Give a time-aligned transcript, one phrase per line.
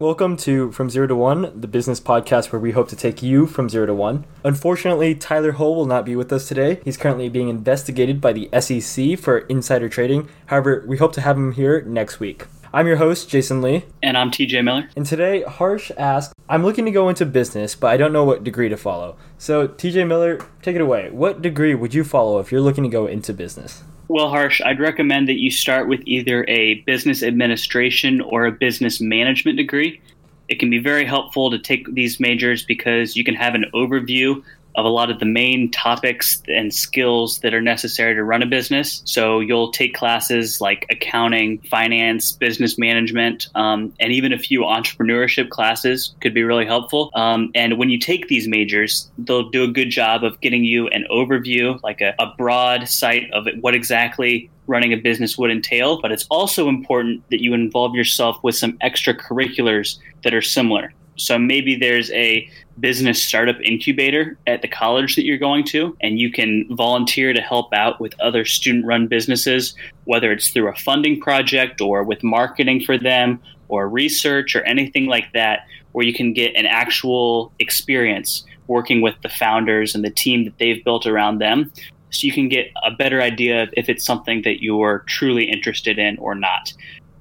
[0.00, 3.44] Welcome to From Zero to One, the business podcast where we hope to take you
[3.46, 4.24] from zero to one.
[4.42, 6.80] Unfortunately, Tyler Ho will not be with us today.
[6.86, 10.30] He's currently being investigated by the SEC for insider trading.
[10.46, 12.46] However, we hope to have him here next week.
[12.72, 13.84] I'm your host, Jason Lee.
[14.02, 14.88] And I'm TJ Miller.
[14.96, 18.42] And today, Harsh asked, I'm looking to go into business, but I don't know what
[18.42, 19.18] degree to follow.
[19.36, 21.10] So, TJ Miller, take it away.
[21.10, 23.84] What degree would you follow if you're looking to go into business?
[24.10, 29.00] Well, Harsh, I'd recommend that you start with either a business administration or a business
[29.00, 30.00] management degree.
[30.48, 34.42] It can be very helpful to take these majors because you can have an overview
[34.76, 38.46] of a lot of the main topics and skills that are necessary to run a
[38.46, 39.02] business.
[39.04, 45.50] So you'll take classes like accounting, finance, business management, um, and even a few entrepreneurship
[45.50, 47.10] classes could be really helpful.
[47.14, 50.88] Um, and when you take these majors, they'll do a good job of getting you
[50.88, 56.00] an overview, like a, a broad sight of what exactly running a business would entail.
[56.00, 60.92] But it's also important that you involve yourself with some extracurriculars that are similar.
[61.16, 62.48] So maybe there's a
[62.80, 67.40] business startup incubator at the college that you're going to, and you can volunteer to
[67.40, 72.22] help out with other student run businesses, whether it's through a funding project or with
[72.22, 77.52] marketing for them or research or anything like that, where you can get an actual
[77.58, 81.72] experience working with the founders and the team that they've built around them.
[82.10, 85.98] So you can get a better idea of if it's something that you're truly interested
[85.98, 86.72] in or not.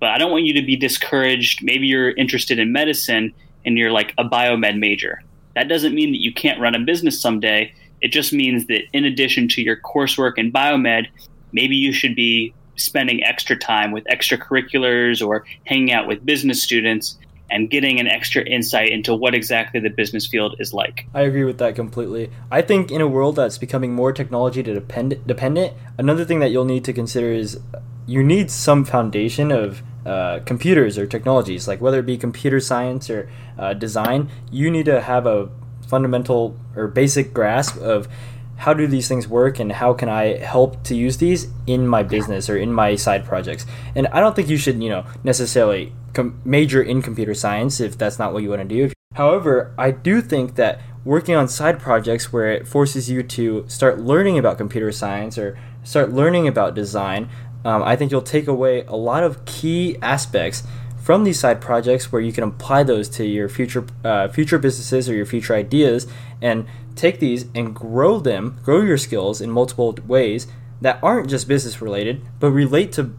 [0.00, 1.62] But I don't want you to be discouraged.
[1.62, 3.34] Maybe you're interested in medicine
[3.64, 5.22] and you're like a biomed major.
[5.58, 7.74] That doesn't mean that you can't run a business someday.
[8.00, 11.08] It just means that in addition to your coursework in biomed,
[11.50, 17.18] maybe you should be spending extra time with extracurriculars or hanging out with business students
[17.50, 21.08] and getting an extra insight into what exactly the business field is like.
[21.12, 22.30] I agree with that completely.
[22.52, 26.66] I think in a world that's becoming more technology dependent, dependent, another thing that you'll
[26.66, 27.58] need to consider is
[28.06, 33.10] you need some foundation of uh, computers or technologies, like whether it be computer science
[33.10, 33.28] or
[33.58, 35.50] uh, design, you need to have a
[35.86, 38.08] fundamental or basic grasp of
[38.56, 42.02] how do these things work and how can I help to use these in my
[42.02, 43.66] business or in my side projects.
[43.94, 47.98] And I don't think you should, you know, necessarily com- major in computer science if
[47.98, 48.92] that's not what you want to do.
[49.14, 54.00] However, I do think that working on side projects where it forces you to start
[54.00, 57.28] learning about computer science or start learning about design
[57.64, 60.62] um, I think you'll take away a lot of key aspects
[61.08, 65.08] from these side projects where you can apply those to your future uh, future businesses
[65.08, 66.06] or your future ideas
[66.42, 70.46] and take these and grow them grow your skills in multiple ways
[70.80, 73.14] that aren't just business related but relate to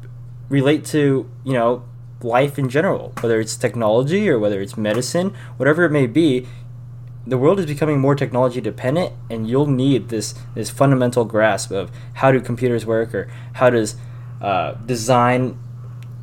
[0.50, 1.84] relate to you know
[2.22, 3.14] life in general.
[3.22, 6.46] Whether it's technology or whether it's medicine whatever it may be
[7.26, 11.92] the world is becoming more technology dependent and you'll need this this fundamental grasp of
[12.16, 13.96] how do computers work or how does
[14.42, 15.58] uh, design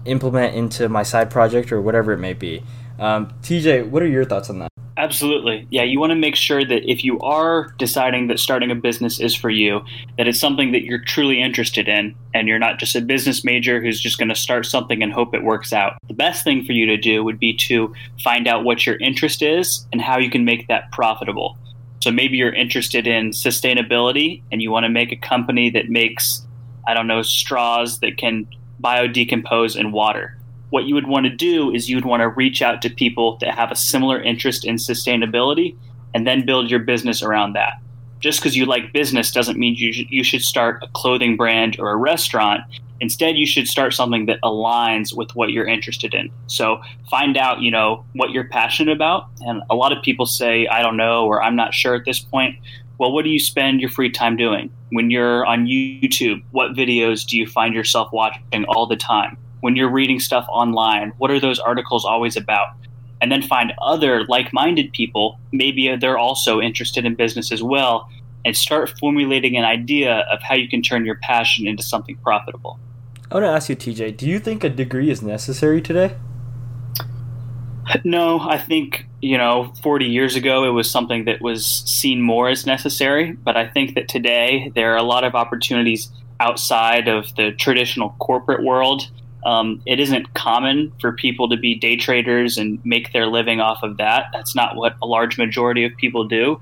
[0.04, 2.62] implement into my side project or whatever it may be.
[2.98, 4.70] Um, TJ, what are your thoughts on that?
[4.98, 5.66] Absolutely.
[5.70, 9.20] Yeah, you want to make sure that if you are deciding that starting a business
[9.20, 9.82] is for you,
[10.16, 13.82] that it's something that you're truly interested in and you're not just a business major
[13.82, 15.98] who's just going to start something and hope it works out.
[16.08, 17.94] The best thing for you to do would be to
[18.24, 21.58] find out what your interest is and how you can make that profitable.
[22.00, 26.45] So maybe you're interested in sustainability and you want to make a company that makes
[26.86, 28.46] I don't know, straws that can
[28.82, 30.38] biodecompose in water.
[30.70, 33.38] What you would want to do is you would want to reach out to people
[33.40, 35.76] that have a similar interest in sustainability
[36.14, 37.74] and then build your business around that.
[38.20, 41.76] Just because you like business doesn't mean you should, you should start a clothing brand
[41.78, 42.62] or a restaurant.
[43.00, 46.30] Instead, you should start something that aligns with what you're interested in.
[46.46, 46.80] So
[47.10, 49.28] find out, you know, what you're passionate about.
[49.40, 52.18] And a lot of people say, I don't know, or I'm not sure at this
[52.18, 52.56] point
[52.98, 54.70] well, what do you spend your free time doing?
[54.90, 59.36] When you're on YouTube, what videos do you find yourself watching all the time?
[59.60, 62.68] When you're reading stuff online, what are those articles always about?
[63.20, 68.08] And then find other like minded people, maybe they're also interested in business as well,
[68.44, 72.78] and start formulating an idea of how you can turn your passion into something profitable.
[73.30, 76.16] I want to ask you, TJ, do you think a degree is necessary today?
[78.04, 82.48] No, I think, you know, 40 years ago it was something that was seen more
[82.48, 83.32] as necessary.
[83.32, 88.10] But I think that today there are a lot of opportunities outside of the traditional
[88.20, 89.10] corporate world.
[89.44, 93.82] Um, it isn't common for people to be day traders and make their living off
[93.82, 94.26] of that.
[94.32, 96.60] That's not what a large majority of people do.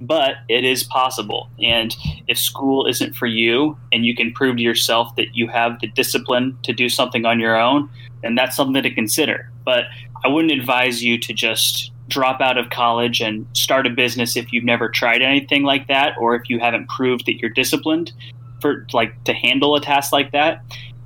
[0.00, 1.50] But it is possible.
[1.62, 1.94] And
[2.28, 5.86] if school isn't for you and you can prove to yourself that you have the
[5.88, 7.90] discipline to do something on your own,
[8.22, 9.50] then that's something to consider.
[9.64, 9.84] But
[10.24, 14.52] I wouldn't advise you to just drop out of college and start a business if
[14.52, 18.12] you've never tried anything like that or if you haven't proved that you're disciplined
[18.60, 20.62] for like to handle a task like that.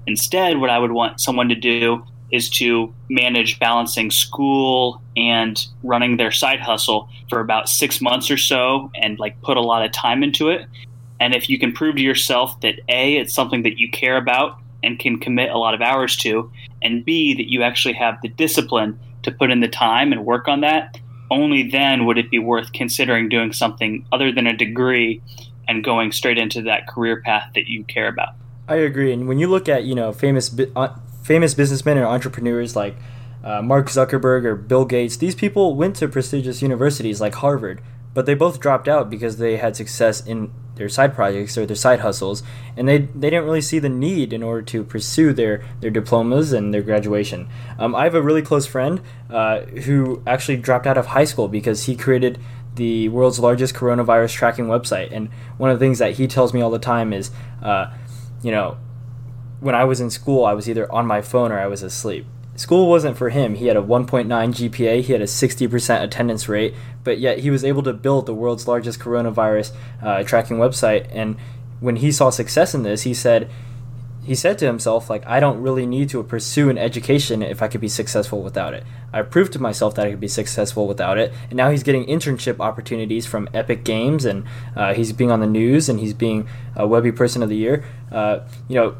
[0.06, 6.17] Instead, what I would want someone to do is to manage balancing school and running
[6.17, 9.91] their side hustle for about six months or so and like put a lot of
[9.93, 10.67] time into it.
[11.19, 14.58] And if you can prove to yourself that A, it's something that you care about
[14.82, 16.50] and can commit a lot of hours to,
[16.82, 20.49] and B, that you actually have the discipline to put in the time and work
[20.49, 20.99] on that,
[21.31, 25.22] only then would it be worth considering doing something other than a degree
[25.69, 28.34] and going straight into that career path that you care about.
[28.69, 29.12] I agree.
[29.12, 32.96] And when you look at, you know, famous uh, famous businessmen or entrepreneurs like
[33.44, 37.81] uh, Mark Zuckerberg or Bill Gates, these people went to prestigious universities like Harvard,
[38.14, 41.77] but they both dropped out because they had success in their side projects or their
[41.77, 42.43] side hustles,
[42.77, 46.53] and they, they didn't really see the need in order to pursue their, their diplomas
[46.53, 47.49] and their graduation.
[47.79, 51.47] Um, I have a really close friend uh, who actually dropped out of high school
[51.47, 52.41] because he created
[52.75, 55.11] the world's largest coronavirus tracking website.
[55.12, 55.29] And
[55.59, 57.31] one of the things that he tells me all the time is,
[57.62, 57.93] uh,
[58.43, 58.79] you know,
[59.61, 62.27] when I was in school, I was either on my phone or I was asleep.
[62.56, 63.55] School wasn't for him.
[63.55, 66.75] He had a 1.9 GPA, he had a 60% attendance rate,
[67.05, 71.08] but yet he was able to build the world's largest coronavirus uh, tracking website.
[71.11, 71.37] And
[71.81, 73.50] when he saw success in this, he said,
[74.23, 77.69] he said to himself, like, I don't really need to pursue an education if I
[77.69, 78.85] could be successful without it.
[79.12, 82.05] I proved to myself that I could be successful without it, and now he's getting
[82.05, 84.44] internship opportunities from Epic Games, and
[84.76, 86.46] uh, he's being on the news, and he's being
[86.76, 87.85] a Webby Person of the Year.
[88.12, 88.96] Uh, you know,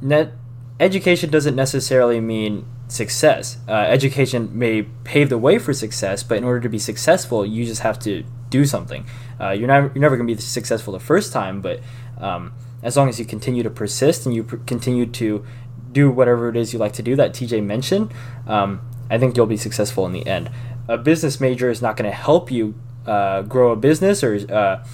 [0.00, 0.32] net
[0.78, 3.58] education doesn't necessarily mean success.
[3.68, 7.64] Uh, education may pave the way for success, but in order to be successful, you
[7.64, 9.06] just have to do something.
[9.40, 11.80] Uh, you're never you're never going to be successful the first time, but
[12.18, 12.52] um,
[12.82, 15.44] as long as you continue to persist and you pr- continue to
[15.92, 18.12] do whatever it is you like to do that TJ mentioned,
[18.46, 20.50] um, I think you'll be successful in the end.
[20.88, 22.74] A business major is not going to help you
[23.06, 24.84] uh, grow a business or uh,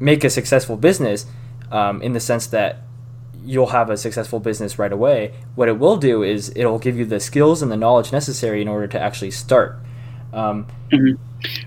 [0.00, 1.26] make a successful business
[1.70, 2.82] um, in the sense that
[3.48, 5.32] you'll have a successful business right away.
[5.54, 8.68] What it will do is it'll give you the skills and the knowledge necessary in
[8.68, 9.78] order to actually start.
[10.34, 11.20] Um, mm-hmm.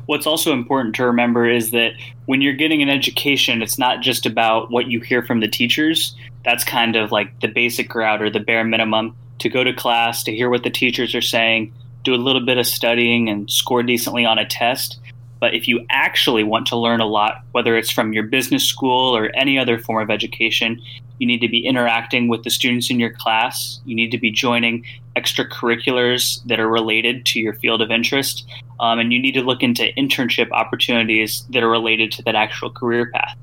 [0.06, 1.94] What's also important to remember is that
[2.28, 6.16] when you're getting an education, it's not just about what you hear from the teachers.
[6.46, 10.24] That's kind of like the basic route or the bare minimum to go to class,
[10.26, 11.74] to hear what the teachers are saying,
[12.04, 15.00] do a little bit of studying, and score decently on a test.
[15.42, 19.18] But if you actually want to learn a lot, whether it's from your business school
[19.18, 20.80] or any other form of education,
[21.18, 23.82] you need to be interacting with the students in your class.
[23.84, 24.86] You need to be joining
[25.18, 28.48] extracurriculars that are related to your field of interest.
[28.80, 32.70] Um, and you need to look into internship opportunities that are related to that actual
[32.70, 33.36] career path.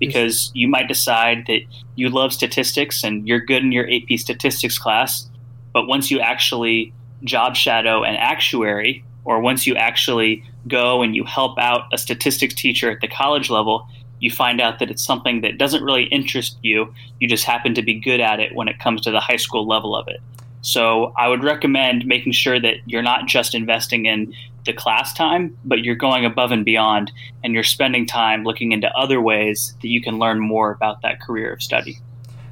[0.00, 1.60] Because you might decide that
[1.94, 5.30] you love statistics and you're good in your AP statistics class,
[5.72, 6.92] but once you actually
[7.22, 12.54] job shadow an actuary, or once you actually go and you help out a statistics
[12.54, 13.86] teacher at the college level,
[14.20, 16.92] you find out that it's something that doesn't really interest you.
[17.20, 19.66] You just happen to be good at it when it comes to the high school
[19.66, 20.20] level of it.
[20.62, 24.34] So I would recommend making sure that you're not just investing in
[24.64, 27.12] the class time, but you're going above and beyond
[27.42, 31.20] and you're spending time looking into other ways that you can learn more about that
[31.20, 31.98] career of study.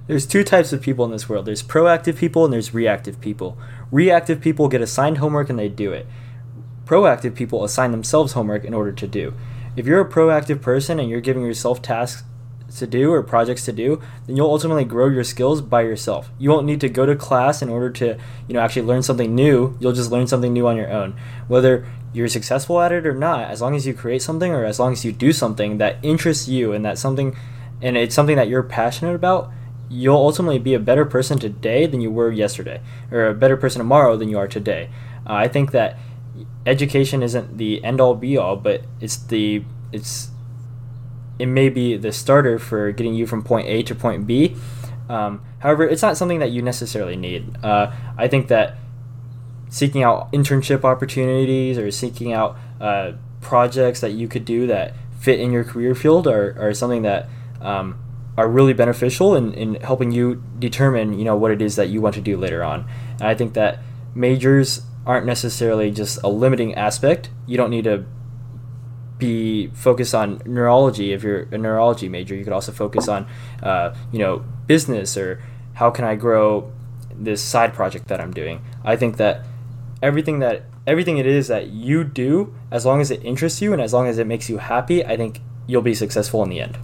[0.08, 1.46] There's two types of people in this world.
[1.46, 3.56] There's proactive people and there's reactive people.
[3.90, 6.06] Reactive people get assigned homework and they do it
[6.84, 9.34] proactive people assign themselves homework in order to do.
[9.76, 12.24] If you're a proactive person and you're giving yourself tasks
[12.78, 16.30] to do or projects to do, then you'll ultimately grow your skills by yourself.
[16.38, 18.18] You won't need to go to class in order to,
[18.48, 19.76] you know, actually learn something new.
[19.80, 21.16] You'll just learn something new on your own.
[21.48, 24.78] Whether you're successful at it or not, as long as you create something or as
[24.78, 27.36] long as you do something that interests you and that something
[27.80, 29.50] and it's something that you're passionate about,
[29.90, 32.80] you'll ultimately be a better person today than you were yesterday
[33.10, 34.88] or a better person tomorrow than you are today.
[35.26, 35.98] Uh, I think that
[36.66, 40.30] education isn't the end all be all, but it's the it's
[41.38, 44.56] it may be the starter for getting you from point A to point B.
[45.08, 47.56] Um, however, it's not something that you necessarily need.
[47.64, 48.76] Uh, I think that
[49.68, 55.40] seeking out internship opportunities or seeking out uh, projects that you could do that fit
[55.40, 57.28] in your career field are, are something that
[57.60, 57.98] um,
[58.36, 62.00] are really beneficial in, in helping you determine you know what it is that you
[62.00, 62.88] want to do later on.
[63.12, 63.78] And I think that
[64.14, 67.30] majors aren't necessarily just a limiting aspect.
[67.46, 68.04] You don't need to
[69.18, 72.34] be focused on neurology if you're a neurology major.
[72.34, 73.26] You could also focus on,
[73.62, 75.42] uh, you know, business or
[75.74, 76.72] how can I grow
[77.14, 78.64] this side project that I'm doing.
[78.84, 79.44] I think that
[80.02, 83.80] everything that everything it is that you do, as long as it interests you and
[83.80, 86.78] as long as it makes you happy, I think you'll be successful in the end.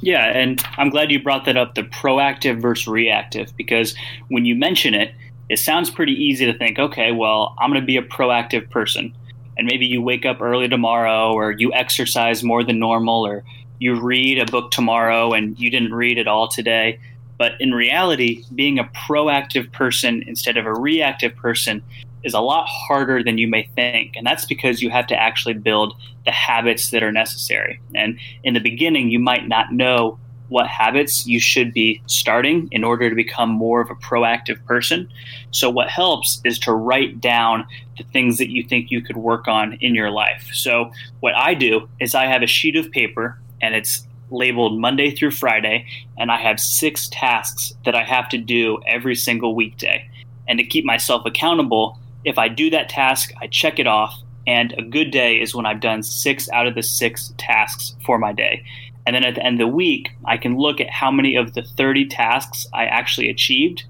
[0.00, 3.94] Yeah, and I'm glad you brought that up the proactive versus reactive because
[4.28, 5.12] when you mention it,
[5.50, 9.12] it sounds pretty easy to think, okay, well, I'm going to be a proactive person.
[9.58, 13.42] And maybe you wake up early tomorrow, or you exercise more than normal, or
[13.80, 17.00] you read a book tomorrow and you didn't read it all today.
[17.36, 21.82] But in reality, being a proactive person instead of a reactive person
[22.22, 24.14] is a lot harder than you may think.
[24.14, 25.94] And that's because you have to actually build
[26.26, 27.80] the habits that are necessary.
[27.92, 30.16] And in the beginning, you might not know
[30.50, 35.08] what habits you should be starting in order to become more of a proactive person.
[35.52, 37.66] So, what helps is to write down
[37.96, 40.50] the things that you think you could work on in your life.
[40.52, 45.10] So, what I do is I have a sheet of paper and it's labeled Monday
[45.10, 45.86] through Friday,
[46.18, 50.08] and I have six tasks that I have to do every single weekday.
[50.48, 54.14] And to keep myself accountable, if I do that task, I check it off.
[54.46, 58.18] And a good day is when I've done six out of the six tasks for
[58.18, 58.64] my day.
[59.06, 61.54] And then at the end of the week, I can look at how many of
[61.54, 63.84] the 30 tasks I actually achieved.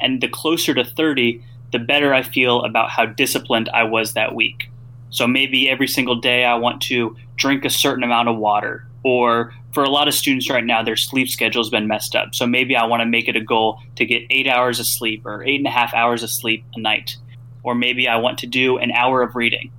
[0.00, 4.34] And the closer to 30, the better I feel about how disciplined I was that
[4.34, 4.70] week.
[5.10, 8.86] So maybe every single day I want to drink a certain amount of water.
[9.02, 12.34] Or for a lot of students right now, their sleep schedule has been messed up.
[12.34, 15.24] So maybe I want to make it a goal to get eight hours of sleep
[15.24, 17.16] or eight and a half hours of sleep a night.
[17.62, 19.70] Or maybe I want to do an hour of reading.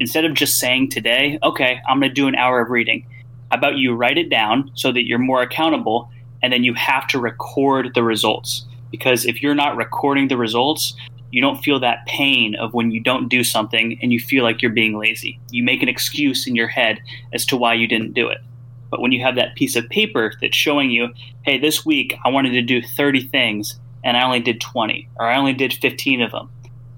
[0.00, 3.06] Instead of just saying today, okay, I'm going to do an hour of reading,
[3.52, 6.10] how about you write it down so that you're more accountable
[6.42, 8.64] and then you have to record the results?
[8.90, 10.94] Because if you're not recording the results,
[11.30, 14.62] you don't feel that pain of when you don't do something and you feel like
[14.62, 15.38] you're being lazy.
[15.50, 17.00] You make an excuse in your head
[17.34, 18.38] as to why you didn't do it.
[18.90, 21.08] But when you have that piece of paper that's showing you,
[21.42, 25.26] hey, this week I wanted to do 30 things and I only did 20, or
[25.26, 26.50] I only did 15 of them,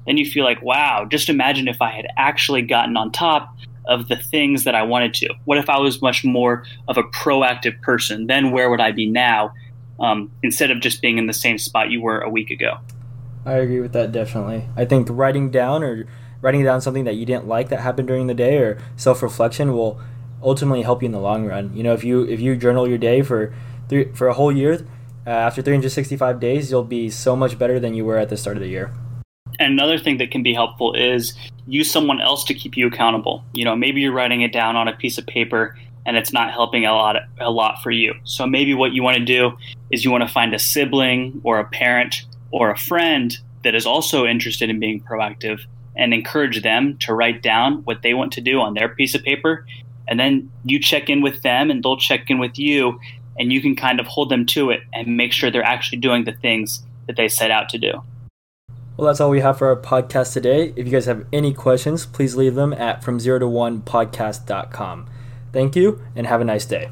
[0.06, 4.08] then you feel like, wow, just imagine if I had actually gotten on top of
[4.08, 5.34] the things that I wanted to.
[5.44, 8.26] What if I was much more of a proactive person?
[8.26, 9.52] Then where would I be now
[10.00, 12.78] um, instead of just being in the same spot you were a week ago?
[13.44, 14.68] I agree with that definitely.
[14.76, 16.06] I think writing down or
[16.40, 20.00] writing down something that you didn't like that happened during the day or self-reflection will
[20.42, 21.74] ultimately help you in the long run.
[21.74, 23.54] You know, if you if you journal your day for
[23.88, 24.86] three, for a whole year,
[25.26, 28.56] uh, after 365 days, you'll be so much better than you were at the start
[28.56, 28.92] of the year.
[29.58, 31.34] Another thing that can be helpful is
[31.66, 33.44] use someone else to keep you accountable.
[33.52, 36.52] You know, maybe you're writing it down on a piece of paper and it's not
[36.52, 38.14] helping a lot a lot for you.
[38.24, 39.56] So maybe what you want to do
[39.90, 43.86] is you want to find a sibling or a parent or a friend that is
[43.86, 45.60] also interested in being proactive
[45.96, 49.22] and encourage them to write down what they want to do on their piece of
[49.22, 49.64] paper
[50.08, 53.00] and then you check in with them and they'll check in with you
[53.38, 56.24] and you can kind of hold them to it and make sure they're actually doing
[56.24, 58.02] the things that they set out to do.
[58.96, 60.72] Well, that's all we have for our podcast today.
[60.76, 65.06] If you guys have any questions, please leave them at from zero to one podcast.com.
[65.52, 66.90] Thank you and have a nice day.